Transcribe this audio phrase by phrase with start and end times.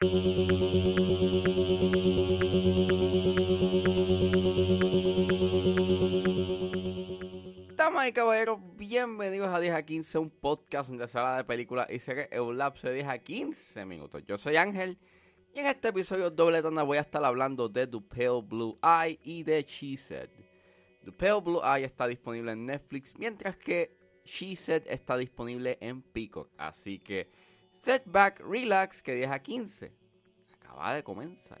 [0.00, 0.14] Damas
[8.08, 11.98] y caballeros, bienvenidos a 10 a 15, un podcast donde se habla de películas y
[11.98, 14.22] series en un lapso de 10 a 15 minutos.
[14.26, 14.96] Yo soy Ángel
[15.52, 19.20] y en este episodio doble tanda voy a estar hablando de The Pale Blue Eye
[19.22, 20.30] y de She Said.
[21.04, 23.94] The Pale Blue Eye está disponible en Netflix, mientras que
[24.24, 26.48] She Said está disponible en Peacock.
[26.56, 27.49] Así que
[27.80, 29.90] setback, relax, que 10 a 15
[30.60, 31.58] acaba de comenzar.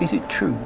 [0.00, 0.58] Is it true?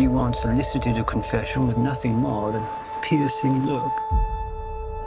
[0.00, 3.92] You once elicited a confession with nothing more than a piercing look.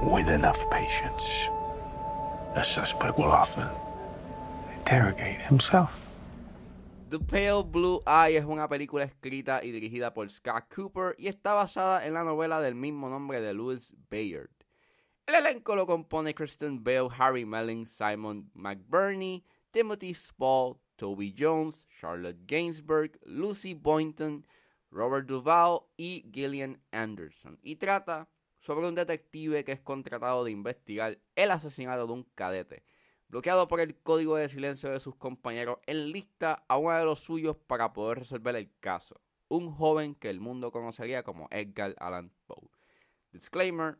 [0.01, 1.49] With enough patience,
[2.63, 3.67] the will often
[4.79, 5.91] interrogate himself.
[7.09, 11.53] The Pale Blue Eye es una película escrita y dirigida por Scott Cooper y está
[11.53, 14.49] basada en la novela del mismo nombre de Louis Bayard.
[15.27, 22.39] El elenco lo compone Kristen Bale, Harry Melling, Simon McBurney, Timothy Spall, Toby Jones, Charlotte
[22.47, 24.45] Gainsbourg, Lucy Boynton,
[24.89, 27.59] Robert Duvall y Gillian Anderson.
[27.61, 28.27] Y trata
[28.59, 32.83] sobre un detective que es contratado de investigar el asesinato de un cadete,
[33.27, 37.19] bloqueado por el código de silencio de sus compañeros, en lista a uno de los
[37.19, 39.21] suyos para poder resolver el caso.
[39.49, 42.69] Un joven que el mundo conocería como Edgar Allan Poe.
[43.31, 43.97] Disclaimer,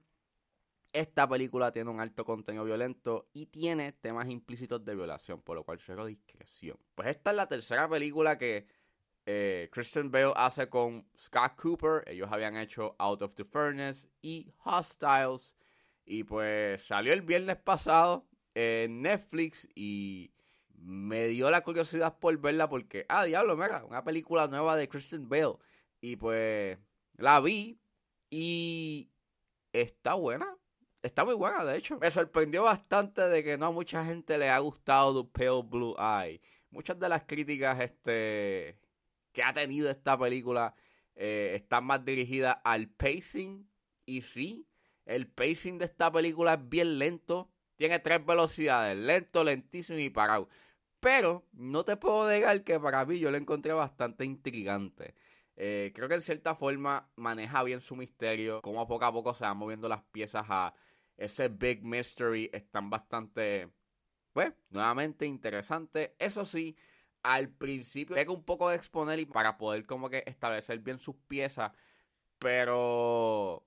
[0.93, 5.63] esta película tiene un alto contenido violento y tiene temas implícitos de violación, por lo
[5.63, 6.77] cual suelo discreción.
[6.95, 8.67] Pues esta es la tercera película que
[9.29, 12.03] eh, Kristen Bale hace con Scott Cooper.
[12.07, 15.53] Ellos habían hecho Out of the Furnace y Hostiles.
[16.05, 18.25] Y pues salió el viernes pasado
[18.55, 20.31] en Netflix y
[20.75, 25.27] me dio la curiosidad por verla porque, ah, diablo, mira, una película nueva de Kristen
[25.27, 25.57] Bale.
[25.99, 26.77] Y pues
[27.17, 27.81] la vi
[28.29, 29.11] y
[29.73, 30.57] está buena.
[31.03, 31.97] Está muy buena, de hecho.
[31.99, 35.95] Me sorprendió bastante de que no a mucha gente le ha gustado The Pale Blue
[35.99, 36.39] Eye.
[36.69, 38.79] Muchas de las críticas este,
[39.37, 40.73] que ha tenido esta película
[41.13, 43.69] eh, están más dirigidas al pacing.
[44.03, 44.67] Y sí,
[45.05, 47.51] el pacing de esta película es bien lento.
[47.75, 50.49] Tiene tres velocidades, lento, lentísimo y parado.
[50.99, 55.13] Pero no te puedo negar que para mí yo lo encontré bastante intrigante.
[55.55, 59.43] Eh, creo que en cierta forma maneja bien su misterio, como poco a poco se
[59.43, 60.73] van moviendo las piezas a
[61.15, 62.49] ese big mystery.
[62.51, 63.69] Están bastante,
[64.33, 66.13] pues, nuevamente interesantes.
[66.17, 66.75] Eso sí,
[67.33, 71.15] al principio pega un poco de exponer y para poder como que establecer bien sus
[71.27, 71.73] piezas,
[72.39, 73.65] pero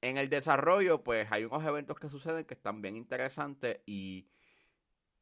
[0.00, 4.26] en el desarrollo, pues hay unos eventos que suceden que están bien interesantes y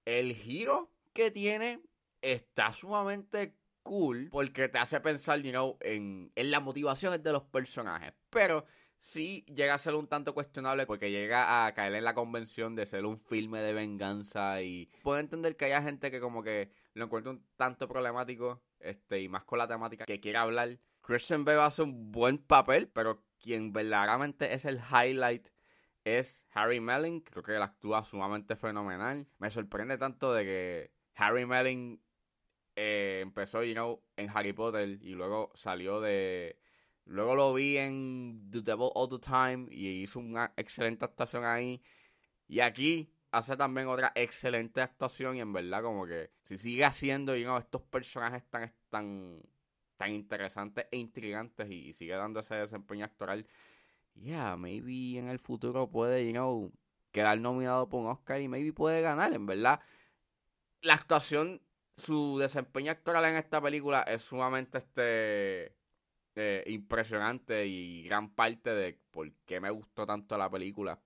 [0.06, 1.82] el giro que tiene
[2.22, 7.42] está sumamente cool porque te hace pensar, you know, en, en las motivaciones de los
[7.42, 8.14] personajes.
[8.30, 8.64] Pero
[9.02, 12.86] sí llega a ser un tanto cuestionable porque llega a caer en la convención de
[12.86, 17.06] ser un filme de venganza y puedo entender que haya gente que como que lo
[17.06, 20.78] encuentra un tanto problemático este y más con la temática que quiere hablar.
[21.00, 25.48] Christian Bale hace un buen papel, pero quien verdaderamente es el highlight
[26.04, 27.22] es Harry Melling.
[27.22, 29.26] Creo que él actúa sumamente fenomenal.
[29.38, 32.00] Me sorprende tanto de que Harry Melling
[32.76, 36.61] eh, empezó, you know, en Harry Potter y luego salió de...
[37.04, 41.82] Luego lo vi en The Devil All the Time y hizo una excelente actuación ahí.
[42.48, 47.34] Y aquí hace también otra excelente actuación y en verdad como que si sigue haciendo,
[47.36, 49.42] you know, estos personajes tan, tan,
[49.96, 53.46] tan interesantes e intrigantes y, sigue dando ese desempeño actoral,
[54.14, 56.72] yeah, maybe en el futuro puede, you know,
[57.10, 59.80] quedar nominado por un Oscar y maybe puede ganar, en verdad.
[60.82, 61.62] La actuación
[61.96, 65.76] su desempeño actoral en esta película es sumamente este
[66.34, 70.98] eh, impresionante y gran parte de por qué me gustó tanto la película es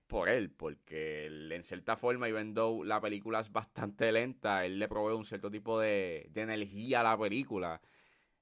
[0.00, 4.88] por, él, porque en cierta forma, even though la película es bastante lenta, él le
[4.88, 7.80] provee un cierto tipo de, energía a la película.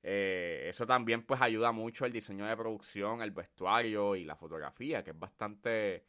[0.03, 5.05] Eh, eso también pues ayuda mucho el diseño de producción, el vestuario y la fotografía,
[5.05, 6.05] que es bastante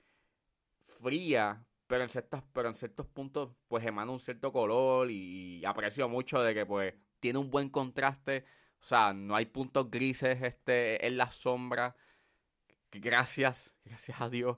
[0.86, 6.10] fría, pero en ciertos, pero en ciertos puntos pues emana un cierto color y, aprecio
[6.10, 8.46] mucho de que pues tiene un buen contraste,
[8.84, 11.96] o sea, no hay puntos grises este en la sombra.
[12.92, 14.58] Gracias, gracias a Dios.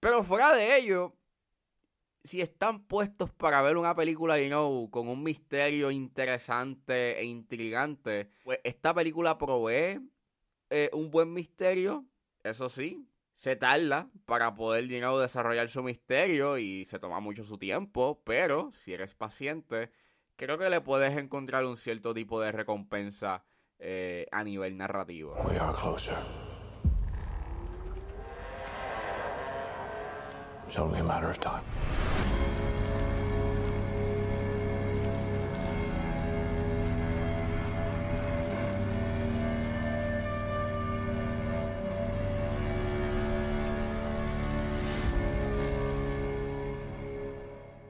[0.00, 1.14] Pero fuera de ello,
[2.24, 8.28] si están puestos para ver una película, you know, con un misterio interesante e intrigante,
[8.42, 10.00] pues esta película provee
[10.70, 12.04] eh, un buen misterio,
[12.42, 18.20] eso sí, se tarda para poder desarrollar su misterio y se toma mucho su tiempo,
[18.24, 19.92] pero si eres paciente,
[20.36, 23.44] creo que le puedes encontrar un cierto tipo de recompensa
[23.78, 25.34] eh, a nivel narrativo.
[25.44, 26.16] We are closer.
[30.66, 31.62] It's only a matter of time.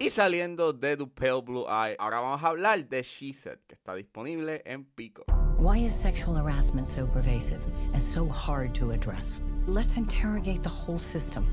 [0.05, 3.75] Y saliendo de The Pale Blue Eye, ahora vamos a hablar de She Said, que
[3.75, 5.25] está disponible en Pico.
[5.57, 7.63] Why is sexual harassment so pervasive
[7.95, 9.41] and so hard to address?
[9.67, 11.47] Let's interrogate the whole system.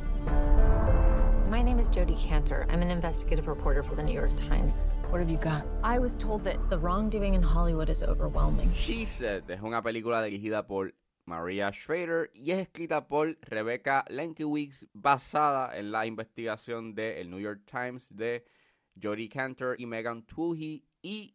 [1.49, 2.67] My name is Jody Cantor.
[2.69, 4.83] I'm an investigative reporter for the New York Times.
[5.09, 5.65] What have you got?
[5.81, 8.73] I was told that the wrongdoing in Hollywood is overwhelming.
[8.75, 10.91] She Said es una película dirigida por
[11.31, 17.61] Maria Schrader y es escrita por Rebecca Lenkiewicz basada en la investigación del New York
[17.65, 18.43] Times de
[19.01, 21.33] Jody Cantor y Megan Twohy y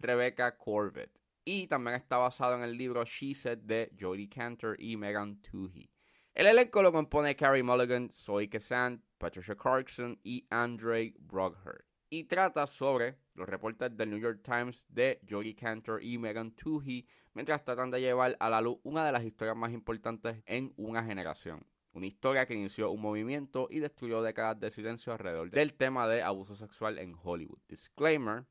[0.00, 1.12] Rebecca Corbett.
[1.44, 5.88] Y también está basado en el libro She Said de Jody Cantor y Megan Twohy.
[6.34, 11.86] El elenco lo compone Carrie Mulligan, Zoe Kazan, Patricia Clarkson y Andre Broghurst.
[12.10, 17.06] Y trata sobre los reportes del New York Times de Jody Cantor y Megan Twohy
[17.32, 21.04] mientras tratan de llevar a la luz una de las historias más importantes en una
[21.04, 21.64] generación.
[21.92, 26.22] Una historia que inició un movimiento y destruyó décadas de silencio alrededor del tema de
[26.22, 27.58] abuso sexual en Hollywood.
[27.68, 28.44] Disclaimer.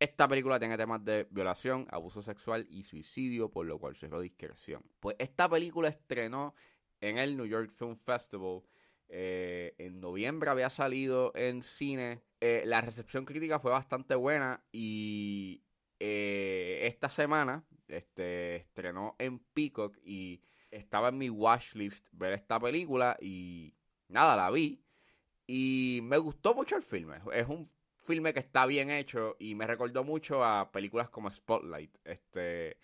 [0.00, 4.82] Esta película tiene temas de violación, abuso sexual y suicidio, por lo cual cerró discreción.
[5.00, 6.54] Pues esta película estrenó
[7.00, 8.62] en el New York Film Festival.
[9.08, 12.22] Eh, en noviembre había salido en cine.
[12.40, 15.62] Eh, la recepción crítica fue bastante buena y
[16.00, 23.16] eh, esta semana este, estrenó en Peacock y estaba en mi watchlist ver esta película
[23.20, 23.74] y
[24.08, 24.82] nada, la vi
[25.46, 27.18] y me gustó mucho el filme.
[27.32, 27.70] Es un
[28.02, 31.96] filme que está bien hecho y me recordó mucho a películas como Spotlight.
[32.04, 32.78] Este,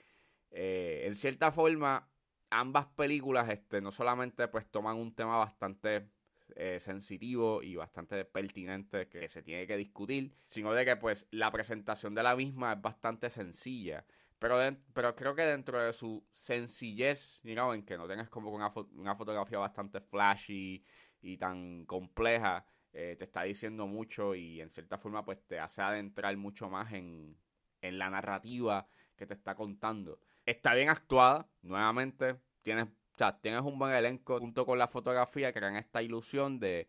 [0.50, 2.08] en cierta forma,
[2.50, 6.10] ambas películas este, no solamente pues toman un tema bastante
[6.56, 11.50] eh, sensitivo y bastante pertinente que se tiene que discutir, sino de que pues la
[11.50, 14.04] presentación de la misma es bastante sencilla.
[14.38, 14.58] Pero,
[14.94, 19.14] pero creo que dentro de su sencillez, you en que no tengas como una, una
[19.14, 20.82] fotografía bastante flashy
[21.20, 25.82] y tan compleja, eh, te está diciendo mucho y en cierta forma pues te hace
[25.82, 27.36] adentrar mucho más en,
[27.82, 28.88] en la narrativa
[29.20, 30.18] que te está contando.
[30.46, 35.76] Está bien actuada, nuevamente, tienes, o tienes un buen elenco junto con la fotografía, crean
[35.76, 36.88] esta ilusión de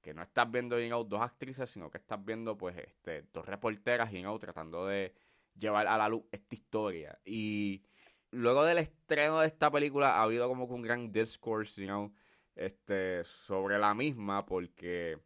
[0.00, 4.38] que no estás viendo dos actrices, sino que estás viendo pues este, dos reporteras you
[4.40, 5.14] tratando de
[5.56, 7.16] llevar a la luz esta historia.
[7.24, 7.84] Y
[8.32, 12.12] luego del estreno de esta película ha habido como que un gran discourse, you
[12.56, 15.20] este, sobre la misma, porque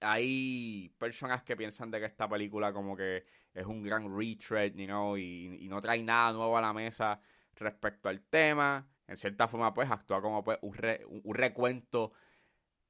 [0.00, 4.86] hay personas que piensan de que esta película como que es un gran retread, you
[4.86, 7.20] know, y, no trae nada nuevo a la mesa
[7.54, 8.86] respecto al tema.
[9.06, 10.76] En cierta forma, pues, actúa como pues, un,
[11.24, 12.12] un recuento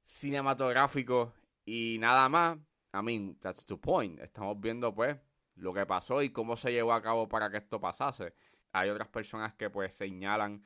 [0.03, 1.33] cinematográfico
[1.65, 2.57] y nada más.
[2.93, 4.19] I mean, that's the point.
[4.19, 5.17] Estamos viendo, pues,
[5.57, 8.33] lo que pasó y cómo se llevó a cabo para que esto pasase.
[8.71, 10.63] Hay otras personas que pues señalan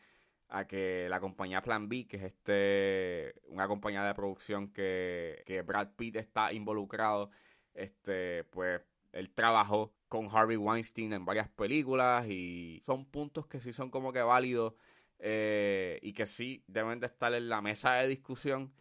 [0.51, 5.62] a que la compañía Plan B, que es este una compañía de producción que, que
[5.62, 7.31] Brad Pitt está involucrado,
[7.74, 8.81] este, pues
[9.13, 14.11] él trabajó con Harvey Weinstein en varias películas y son puntos que sí son como
[14.11, 14.73] que válidos
[15.19, 18.73] eh, y que sí deben de estar en la mesa de discusión.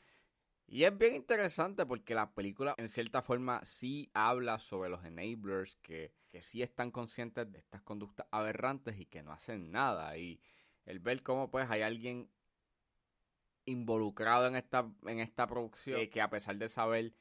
[0.66, 5.76] Y es bien interesante porque la película en cierta forma sí habla sobre los enablers
[5.82, 10.16] que, que sí están conscientes de estas conductas aberrantes y que no hacen nada.
[10.16, 10.40] Y
[10.84, 12.30] el ver cómo pues hay alguien
[13.64, 17.14] involucrado en esta, en esta producción eh, que a pesar de saber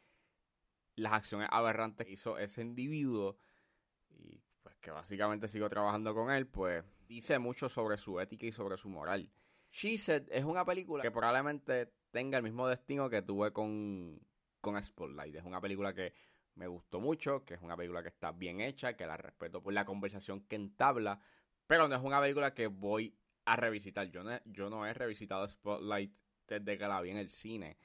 [0.96, 3.38] las acciones aberrantes que hizo ese individuo
[4.10, 8.52] y pues que básicamente sigo trabajando con él, pues dice mucho sobre su ética y
[8.52, 9.32] sobre su moral.
[9.72, 14.20] She Said es una película que probablemente tenga el mismo destino que tuve con,
[14.62, 15.36] con Spotlight.
[15.36, 16.14] Es una película que
[16.56, 19.74] me gustó mucho, que es una película que está bien hecha, que la respeto por
[19.74, 21.22] la conversación que entabla,
[21.68, 23.16] pero no es una película que voy
[23.50, 24.10] a revisitar.
[24.12, 26.14] Yo no, yo no he revisitado Spotlight
[26.48, 27.78] desde que la vi en el cine,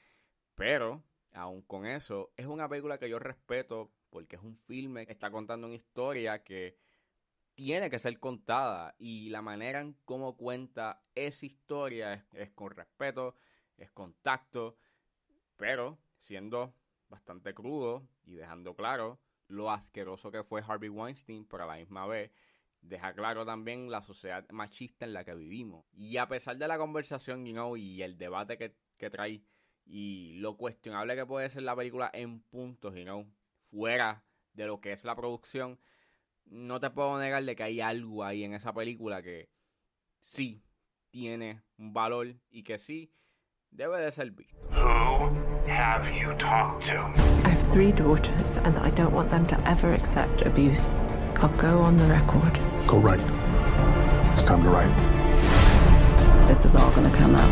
[0.55, 1.03] pero
[1.33, 5.31] aún con eso, es una película que yo respeto porque es un filme que está
[5.31, 6.77] contando una historia que
[7.55, 13.35] tiene que ser contada y la manera en cómo cuenta esa historia es, con respeto,
[13.77, 14.77] es contacto,
[15.57, 16.75] pero siendo
[17.09, 19.19] bastante crudo y dejando claro
[19.49, 22.31] lo asqueroso que fue Harvey Weinstein, pero la misma vez
[22.85, 25.85] deja claro también la sociedad machista en la que vivimos.
[25.93, 29.43] Y a pesar de la conversación, you know, y el debate que, que trae
[29.87, 33.27] y lo cuestionable que puede ser la película en puntos, you know,
[33.71, 35.79] fuera de lo que es la producción,
[36.47, 39.51] no te puedo negar de que hay algo ahí en esa película que
[40.21, 40.63] sí
[41.11, 43.13] tiene un valor y que sí
[43.71, 44.55] debe de ser visto.
[44.71, 45.31] Who
[45.69, 47.13] have you talked to?
[47.45, 50.87] I have three daughters, and I don't want them to ever accept abuse.
[51.37, 52.74] I'll go on the record.
[52.87, 53.21] Go right.
[54.35, 54.93] It's time to write.
[56.49, 57.51] This is all gonna come out.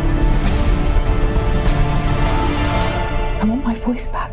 [3.41, 4.31] I want my voice back.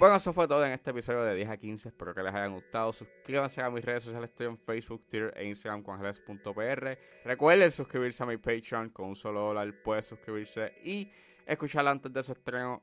[0.00, 1.88] Bueno, eso fue todo en este episodio de 10 a 15.
[1.90, 2.92] Espero que les hayan gustado.
[2.92, 4.30] Suscríbanse a mis redes sociales.
[4.30, 6.98] Estoy en Facebook, Twitter e Instagram con Ángeles.pr.
[7.24, 8.88] Recuerden suscribirse a mi Patreon.
[8.90, 11.08] Con un solo dólar puedes suscribirse y
[11.46, 12.80] escuchar antes de su estreno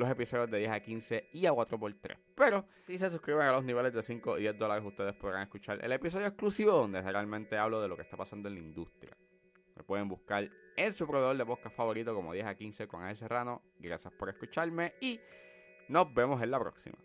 [0.00, 2.16] los episodios de 10 a 15 y a 4x3.
[2.34, 5.78] Pero si se suscriben a los niveles de 5 y 10 dólares, ustedes podrán escuchar
[5.84, 9.16] el episodio exclusivo donde realmente hablo de lo que está pasando en la industria.
[9.76, 13.16] Me pueden buscar en su proveedor de podcast favorito como 10 a 15 con Ángel
[13.16, 13.62] Serrano.
[13.78, 15.20] Gracias por escucharme y
[15.88, 16.96] nos vemos en la próxima.